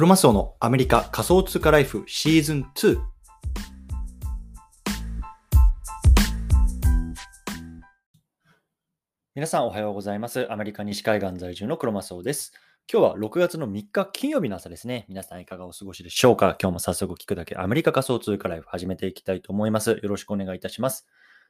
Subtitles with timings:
[0.00, 2.98] クロマスオのアメリカ仮想通貨ライフシーズン2。
[9.34, 10.50] 皆さんおはようございます。
[10.50, 12.54] アメリカ西海岸在住のクロマスオです。
[12.90, 15.04] 今日は6月の3日金曜日の朝ですね。
[15.10, 16.56] 皆さんいかがお過ごしでしょうか？
[16.58, 20.00] 今日も早速聞くだけアメリカ仮想通貨ライフ始めていきたいと思います。
[20.02, 21.06] よろしくお願いいたします。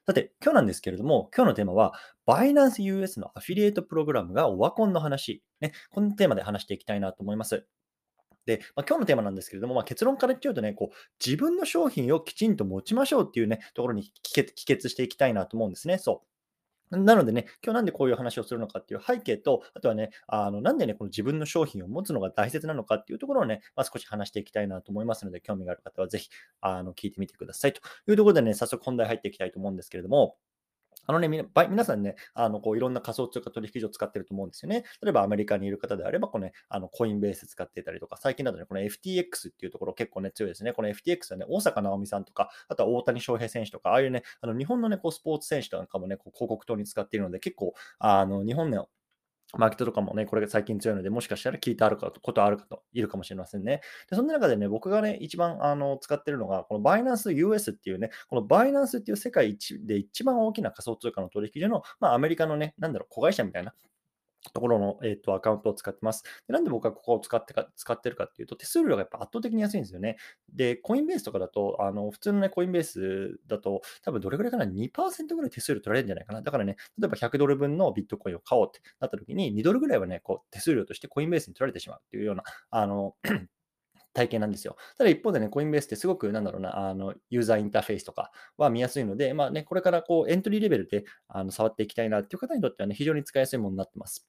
[0.08, 1.92] さて、今日なんですけれども、今日のテーマは、
[2.26, 5.44] バイナンス US のアフィリエイトプログラムがオワコンの話。
[5.60, 7.64] ね、このテーマで話していきたいなと思います。
[8.46, 15.98] で、まあ、今日のテーマなんですけれども、まあ、結論から言っちゃうとね、こう自分の商品をきちんと持ちましょうっていうね、ところに帰結していきたいなと思うんですね。
[15.98, 16.30] そう。
[16.90, 26.28] なのでね、今日なんでこういう話をするのかっていう背景と、あとはね、あのなんでね、この自分の商品を持つのが大切なのかっていうところをね、まあ、少し話していきたいなと思いますので、興味がある方はぜひ
[26.60, 30.36] あの聞いてみてくださいというところでね、早速本題入っていきたいと思うんですけれども、
[31.10, 34.84] あのね、皆さんね、あのこういろんな仮想通貨取引所を使ってると思うんですよね。
[35.02, 40.72] 例えばアメリカにいる方であれば、この、ね、あのコインベース使ってたりとか、最近だとね、この FTX っていうところ結構ね、強いですね。
[40.72, 48.88] この FTX はね、大坂なおみさんとか、あとは大谷翔平選手とか、ああいうね、あの日本のね、こうスポーツ選手とかもね、こう広告塔に使っているので、結構、あの日本の
[49.58, 53.80] マーケットとかもね、これが最近強いので、もしかしたら聞いてあるかことあるかと、いるかもしれませんね。
[54.08, 63.74] で、そんな中でね、僕がね、一番あの使ってるのが、このバイナンス US っていうね、このバイナンスっていう世界一で一番大きな仮想通貨の取引所の、まあ、アメリカのね、なんだろう、子会社みたいな
[64.52, 66.24] ところの、えーと、アカウントを使ってます。
[66.46, 70.16] でなんで僕はここを使ってか使ってるかっていうと、手数料がやっぱ圧倒的に安いんですよね。
[70.54, 76.42] で、コインベースとかだと、あの普通のね、コインベースだと、多分どれぐらいかな、2%ぐらい手数料取られるんじゃないかな？
[76.42, 83.14] だからね、例えば100ドル分のビットコインを買おうってなった時に、2ドルぐらいはね、こう手数料としてコインベースに取られてしまうっていうような、あの
[84.12, 84.76] 体験なんですよ。
[84.98, 94.26] ただ一方でね、コインベースってすごく、なんだろうな、あの、ユーザーインターフェースとかは見やすいので、まあね、これからこう、エントリーレベルであの触っていきたいなっていう方にとってはね、非常に使いやすいものになってます。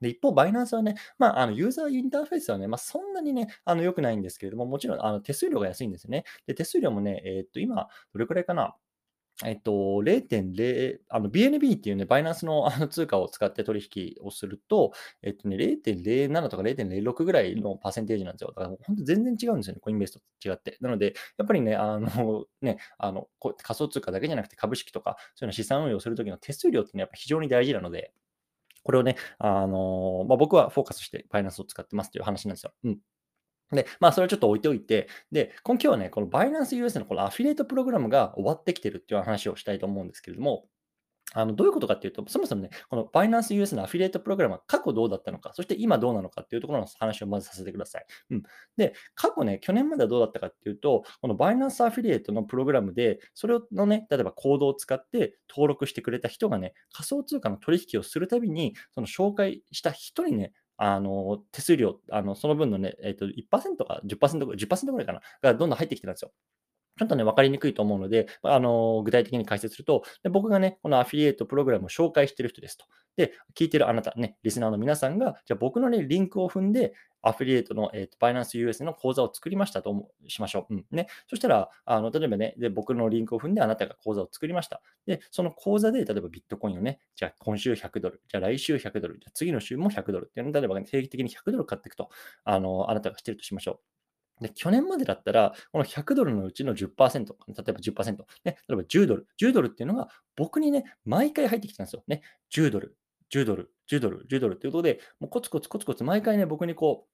[0.00, 6.24] で一方、バイナンスはね、まあ、あのユーザーインターフェースはね、まあ、そんなにね、あの良くないんですけれども、もちろんあの手数料が安いんですよね。
[6.46, 8.74] で、手数料もね、えー、っと、今、どれくらいかな
[9.42, 9.72] えっと、
[10.04, 18.52] 0.0、あの BNB っていうね、バイナンスの あの通貨を使って取引をすると、えっとね、0.07とか0.06ぐらいのパーセンテージなんですよ。
[18.54, 20.76] だから本当全然違うんですよね、コインベースと違って。
[20.80, 28.12] なので、やっぱりね、あの ね、あの仮想通貨だけじゃなくて株式とか、そういうの資産運用するときの手数料ってね、やっぱ非常に大事なので、
[28.84, 32.72] これをね、あのまあ、僕はフォーカスしてバイナンスを使ってますという話なんですよ。
[32.84, 32.98] うん。
[33.74, 40.66] で、まあ、それをちょっと置いておいて、で、今日はね、このバイナンス US のこのアフィリエイトプログラムが終わってきてるっていう話をしたいと思うんですけれども、
[41.34, 48.06] あのどういうことかっていうと、そもそもね、この Binance US のアフィリエイトプログラムは過去どうだったのか、そして今どうなのかっていうところの話をまずさせてください。
[48.30, 48.42] うん、
[48.76, 66.32] で、過去ね、去年まではどうだったかっていうと、この Binance アフィリエイトのプログラムで、それのね、例えばコードを使って登録してくれた人がね、仮想通貨の取引をするたびに、その紹介した人にね、あの手数料、あのその分のね、えーと、1%か10%ぐらい、10%ぐらいかな、がどんどん入ってきてるんですよ。
[66.98, 72.84] ちょっとね、分かりにくいと思うので、あの具体的に解説するとで、僕がね、このアフィリエイトプログラムを紹介してる人ですと。
[73.16, 76.94] で、聞いてるあなたね、リスナーの皆さんが、じゃあ僕のね、リンクを踏んで、
[77.26, 80.74] アフィリエイトの、えーと、バイナンス US の口座を作りましたとしましょう。
[80.74, 84.82] うんね、そしたら、あの例えばねで、僕のリンクを踏んであなたが口座を作りました。
[85.06, 92.10] で、その口座で、例えばビットコインをね、じゃあ今週100ドル、じゃあ来週100ドル、じゃあ次の週も100ドルっていうのを、例えば、ね、定期的に100ドル買っていくと、
[92.44, 93.94] あのあなたがしてるとしましょう。
[94.40, 102.02] で、去年までだったら、この100ドルのうちの10%、例えば10%、ね、例えば10ドル、10ドルっていうのが僕にね、毎回入ってきたんですよ。
[102.08, 102.96] ね、10ドル、
[103.30, 107.13] 10ドル、10ドル、10ドルっていうことで、もうコツコツコツコツ毎回ね、僕にこう、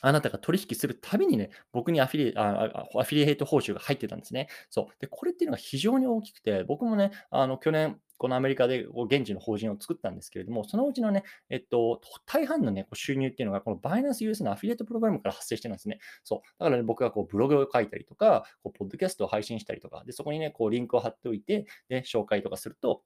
[0.00, 4.48] あなたが取引するたびにね、僕にアフィリあアフィリエイト報酬が入ってたんですね。
[4.70, 4.94] そう。
[5.00, 16.00] で、これっていうのが非常に大きくて、僕もね、あの去年、このアメリカで現地の法人を作ったんですけれども、そのうちのね、えっと、大半のね、収入っていうのが、このバイナンス US のアフィリエイトプログラムから発生してるんですね。
[16.24, 16.40] そう。
[16.58, 23.02] だからね、僕がこうブログを書いたりとか、こうポッドキャストを配信したりとか、で、そこにね、こうリンクを貼っておいて、で、紹介とかすると、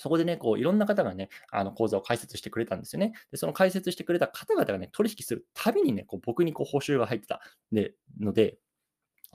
[0.00, 3.12] そこでね、こういろんな方がね、あの講座を開設してくれたんですよね。
[3.30, 8.58] で、その解説してくれた方々がね、取引するたびにね、こう僕にこう報酬が入ってたでので、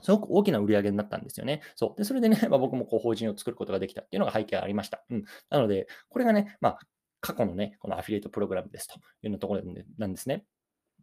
[0.02, 1.62] すごく大きな売り上げになったんですよね。
[1.74, 1.98] そう。
[1.98, 5.04] で、それでね、 まあ、僕もこう法人を作ることができたっていうのが背景ありました。
[5.08, 5.24] うん。
[5.48, 6.78] なので、これがね、まあ、
[7.20, 9.62] 過去のね、このアフィリエイトプログラムですというようなところ
[9.98, 10.44] なんですね。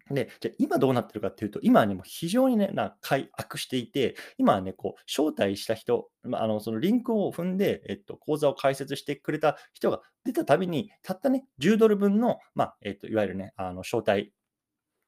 [0.09, 14.33] で、じゃ今どうなってるかっていうと、今はね、もう非常にね、な開悪していて、今はね、こう、招待した人、まあ、あのそのリンクを踏んで、えっと、講座を開設してくれた人が出たたびに、たったね、10ドル分の、まあ、えっと、いわゆるね、あの招待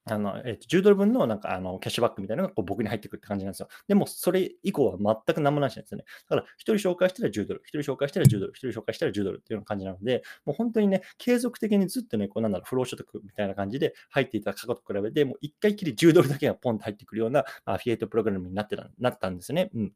[0.08, 3.68] あの、えっと、10ドル分のなんかあのキャッシュバックみたいなのがこう僕に入ってくるって感じなんですよ。
[3.88, 6.04] でも、それ以降は全く何もないしなんですよね。
[6.28, 19.70] だから、1人紹介したら10ドル、1人紹介したら10ドル、1人紹介したら10ドルっていうような感じなので、もう本当にね、継続的にずっとね、こうなんだろう、不労所得みたいな感じで入っていた過去と比べて、もう1回きり10ドルだけがポンと入ってくるようなアフィエイトプログラムになってたなったんですね。
[19.74, 19.92] うん。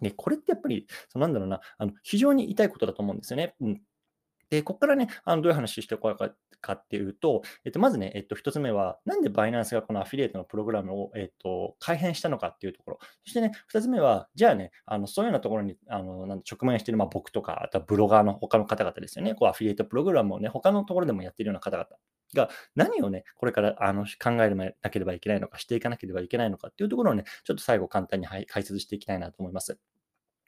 [0.00, 3.54] で、これってやっぱり、そのなんだろうな、あの非常に痛いことだと思うんですよね。
[3.60, 3.82] うん。
[4.54, 6.30] で、ここからね、あのどういう話していこうか
[6.64, 12.98] かっていうと、えっと、まずね、えっと、1つ目は、なんでバイナンスがこのアフィリエイトのプログラムを、えっと、改変したのかっていうところ。
[13.24, 21.88] そしてね、2つ目は、じゃあね、あのそういうようなところにあのなん直面している、まあ、僕とか、あとはブロガーの他の方々ですよね、こうアフィリエイトプログラムをね、他のところでもやっているような方々。
[22.34, 29.78] が何をね、これからあの考えなければいけないのか、していかなければいけないのかっていうところをね、ちょっと最後簡単に解説していきたいなと思います。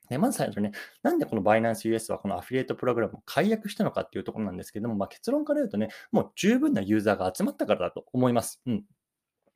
[0.08, 0.72] でまず最初ね、
[1.02, 8.60] なんでこの Binance US はこのアフィリエイトプログラムを解約したのかっていうところなんですけども、まあ、結論から言うとね、もう十分なユーザーが集まったからだと思います。
[8.66, 8.84] うん。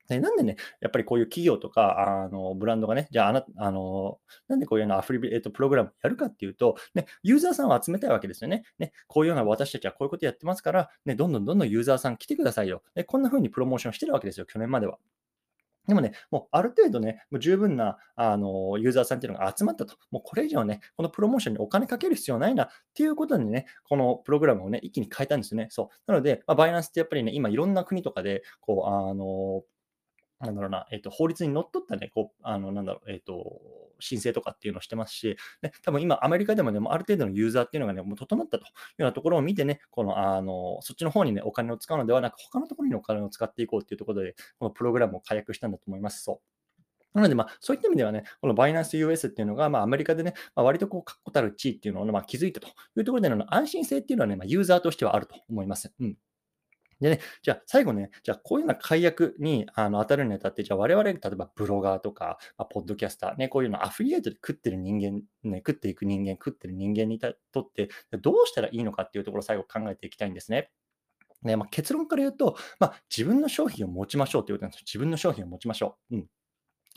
[0.07, 4.19] でなんでね、やっぱりこういう企業とか、あのブランドがね、じゃああな、あの、
[4.49, 8.63] なんでこういうのアフィリエイトプログラムやるかっていうと、ね、ユーザーさんを集めたいわけですよね。
[8.77, 12.83] ね、こういうような私たちはこういうことやってますから、ね、どんどんどんどんユーザーさん来てくださいよ。
[12.95, 14.97] ね、こんな風にプロモーションしてるわけですよ、去年までは。
[15.87, 25.67] でもね、もうある程度ね、もう十分なあのユーザーさんっていうのが集まったと、もうこれ以上ね、このプロモーションにお金かける必要ないなっていうことでね、このプログラムをね、一気に変えたんですよね。
[25.69, 26.11] そう。
[26.11, 29.63] なので、まあ、バイナンスってやっぱりね、今いろんな国とかで、こう、あの
[30.41, 33.61] なんだろうな、えっ、と、法律にのっとったね、こう、あの、なんだろう、えっ、と、
[33.99, 46.23] 申請とかっていうのをしてますし、ね、多分今、アメリカでもね、もある程度のユーザーっていうのがね、もう整ったというようなところを見てね、この、あの、そっちの方にね、お金を使うのではなく、他のところにお金を使っていこうっていうところで、このプログラムを解約したんだと思います。
[46.23, 46.51] そう。
[47.13, 55.93] なので、まあ、そういった意味ではね、このバイナンス US っていうのが、まあ、アメリカでね、まあ、割とこう、確固たる地位っていうのを、まあ、築いたというところでの安心性っていうのはね、まあ、ユーザーとしてはあると思います。
[55.99, 56.17] うん。
[57.01, 67.89] でね、じゃあ最後ね、じゃあこういうような解約にあの当たるにあたって、じゃあ我々、例えばブロガーとか、まあ、ポッドキャスター、ね、こういうのアフィリエイトで食ってる人間、ね、食っていく人間、食ってる人間にとって、
[68.21, 70.69] どうしたらいいのかっていうところを最後考えていきたいんですね。
[71.41, 74.83] ねまあ、結論から言うと、まあ、自分の商品を持ちましょうということなんです。
[74.85, 76.17] 自分の商品を持ちましょう。
[76.17, 76.27] うん。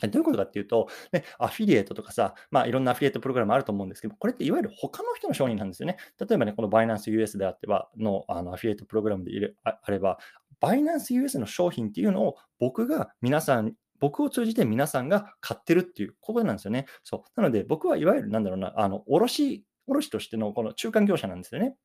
[0.01, 5.97] どういうことかっていうと、ね、アフィリエイトとかさ、まあ、いろんなアフィリエイトプログラムあると思うんですけど、これっていわゆる他の人の商品なんですよね。
[6.19, 10.17] 例えばね、このバイナンス US であっては、のあのアフィリエイトプログラムでいるあれば、
[10.59, 16.85] バイナンス US の商品っていうのを僕が皆さん僕を通じて皆さんが買ってるっていうことなんですよね。
[17.03, 17.41] そう。
[17.41, 21.75] なので、僕はいわゆるなんだろうな、あの、卸、卸としてのこの中間業者なんですよね。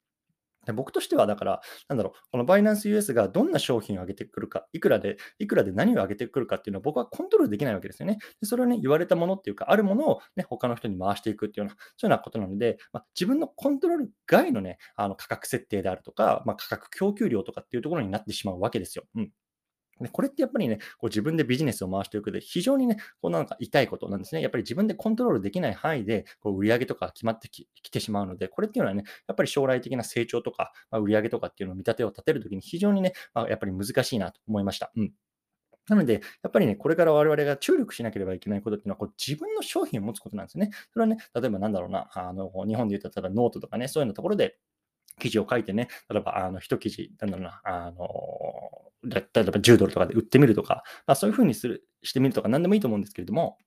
[0.66, 8.18] で僕としては、だから、なんだろう、このバイナンス US がどんな商品を上げてくるか、いくらで、いくらで何を上げてくるかっていうのは僕はコントロールできないわけですよね。
[8.40, 19.04] でそれをね、言われたものっていうか、あるものをね、他の人に回していくっていうような、そういうようなことなので、まあ、自分のコントロール外のね、あの価格設定であるとか、まあ、価格供給量とかっていうところになってしまうわけですよ。
[19.14, 19.30] うん。
[20.06, 24.42] でこれってやっぱりね、こう自分でビジネスを回していくで、非常にね、こうなんか痛いことなんですね。
[24.42, 34.92] やっぱり自分でコントロールできない範囲で、こう売上とか決まってきてしまうので、これっていうのはね、やっぱり将来的な成長とか、まあ、売上とかっていうのを見立てを立てるときに非常にね、まあ、やっぱり難しいなと思いました。
[34.96, 35.12] うん。
[35.88, 40.70] なので、やっぱりね、これから我々が注力しなければいけないことっていうのは、こう自分の商品を持つことなんですね。
[40.92, 44.56] それはね、例えばなんだろうな、あの日本で言うと、例えばノートとかね、そういうようなところで、
[45.18, 48.06] 記事を書いてね、例えば、あの、一記事、なんだろうな、あの、
[49.02, 53.58] 例えば10ドルとかで売ってみるとか、まあ、そういうふうにするしてみるとか、何でもいいと思うんですけれども、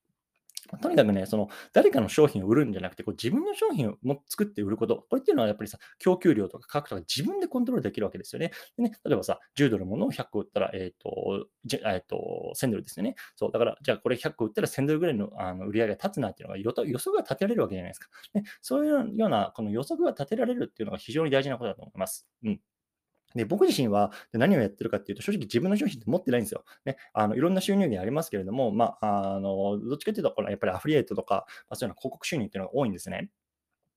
[0.78, 8.52] とにかくね、その誰かの商品を売るんじゃなくて、こう自分の商品をも作って売ること、これっていうのはやっぱりさ、供給量とか価格とか自分でコントロールできるわけですよね。
[8.78, 13.16] でね例えばさ、10ドルものを100個売ったら、えっ、ー、と、え、ー、と、1000ドルですよね。
[13.36, 18.09] そう、だから、じゃあこれ100個売ったら1000ドルぐらいのあの売り上げが立つなっていうのが予測が立てられるわけじゃないですか。
[18.33, 22.28] ね、そういうようなこの予測が立てられるっていうのが非常に大事なことだと思います。
[22.44, 22.59] うん。
[23.35, 26.63] で、僕自身は何をやってるかっていうと、正直自分の商品って持ってないんですよ。
[26.85, 33.30] ね、あのいろんな収入源ありますけれども、まあ、あのどっちかっていうと、やっぱりアフリエイトとか、まあ、そういうような広告収入っていうのが多いんですね。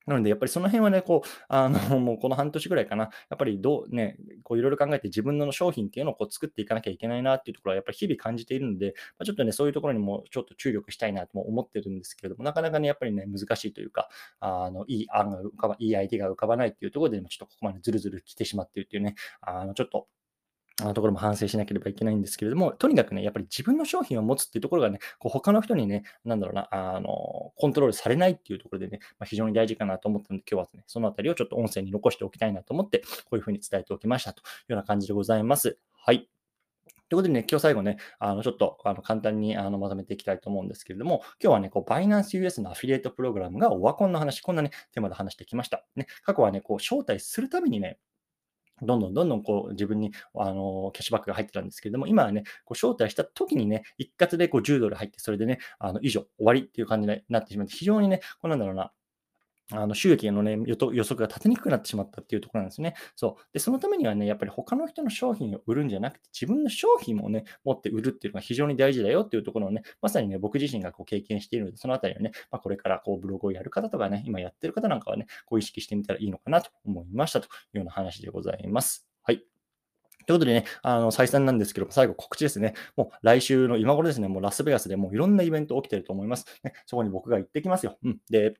[0.06, 14.08] なので、やっぱりその辺はね、こう、あの、 もうこの半年ぐらいかな、やっぱりどうね、こういろいろ考えて自分の商品っていうのをこう作っていかなきゃいけないなっていうところはやっぱり日々感じているので、まあ、ちょっとね、そういうところにもちょっと注力したいなとも思ってるんですけれども、なかなかね、やっぱりね、難しいというか、
[14.38, 20.06] あの、いい案が浮かば、いい相手が浮かばないっていうところで、ちょっとここまでずるずる来てしまっているっていうね、あの、ちょっと
[20.82, 35.78] あのところも反省しなければいけないんですけれども、とにかくね、やっぱり自分の商品を持つっていうところがね、こう他の人にね、なんだろうな、あの、コントロールされないっていうところでね、まあ、非常に大事かなと思ったので、今日はね、そのあたりをちょっと音声に残しておきたいなと思って、こういうふうに伝えておきましたというような感じでございます。
[35.92, 36.28] はい。
[37.08, 45.84] ということでね、今日最後ね、あのちょっとあの簡単にあのまとめていきたいと思うんですけれども、今日はね、こう、バイナンス US のアフィリエイトプログラムがオワコンの話、こんなね、テーマで話してきました。
[45.94, 47.98] ね、過去はね、こう、招待するためにね、
[48.82, 58.92] どんどんどんどんこう自分にあのキャッシュバックが入ってたんですけれども、今はね、こう招待した時にね、一括でこう10ドル入って、それでね、あの以上、終わりっていう感じになってしまって、非常にね、こうなんだろうな、
[59.72, 62.94] あの収益の、ね、予測が立てにくくなってしまったっていうところなんですね。
[63.16, 63.42] そう。
[63.52, 79.08] で、そのためにはね、やっぱり他の人の商品を売るんじゃなくて、自分の商品もね、持って売るっていうのが非常に大事だよっていうところをね、まさにね、僕自身がこう経験しているので、そのあたりをね、まあ、これからこうブログをやる方とかね、今やってる方なんかはね、こう意識してみたらいいのかなと思いましたというような話でございます。
[79.24, 79.38] はい。
[80.26, 82.74] ということでね、あの、再三なんですけど、最後告知ですね。
[82.96, 86.46] もう来週の今頃ですね、もうラスベガスでもういろんなイベント起きてると思います。
[86.62, 87.98] ね、そこに僕が行ってきますよ。
[88.02, 88.18] うん。
[88.30, 88.54] で、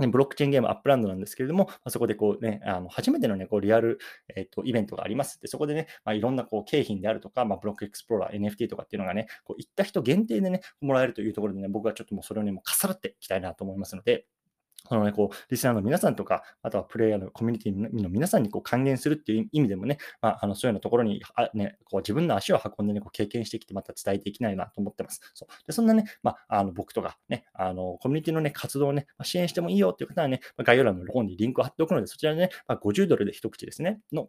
[0.00, 3.98] ねブロックチェーンゲーム Upland なんですけれども、まあ、そこでこうね、あの初めてのね、こうリアル、
[4.34, 5.40] えーと、イベントがあります。
[5.40, 14.26] で、そこでね、まあ、いろんなこう景品であるとか、まあ、 Block Explorer、NFT とかっていうのがね、こう行った人限定でね、もらえるというところでね、僕はちょっともうそれをね、もうかっさらっていきたいなと思いますので、
[14.88, 25.20] そのね、こう、リスナーの皆さんとか、あとはプレイヤーのコミュニティの皆さんにこう還元するっていう意味でもね、まあ、あのそういうようなところにあ、ね、こう自分の足を運んで、ね、こう経験してきて、また伝えていきたいなと思ってます。
[25.34, 34.28] そうでそんなね、まあ、あの僕とかね、あのコミュニティの、ね、活動をね、支援してもいいよっていう方はね、まあ、概要欄の方にリンクを貼っておくので、そちらでね、まあ、50ドルで一口ですね、の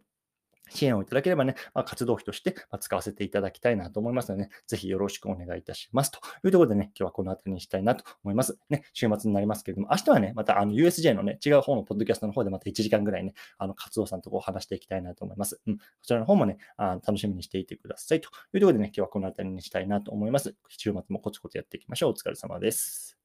[0.70, 6.10] 支援をいただければね、まあ、活動費として使わせていただきたいなと思いますので、ね、ぜひよろしくお願いいたします。
[6.10, 8.58] というところでね、今日はこの辺りにしたいなと思います。
[8.70, 15.60] ね、週末になりますけれども、明日はね、またあの USJ のね、違う方のポッドキャストの方でまた1時間ぐらいね、あの、活動さんとこう話していきたいなと思います。
[15.66, 18.20] うん、こちらの方もね、あ楽しみにしていてください。
[18.20, 20.54] というところでね、今日はこの辺りにしたいなと思います。
[20.68, 22.10] 週末もコツコツやっていきましょう。
[22.10, 23.19] お疲れ様です。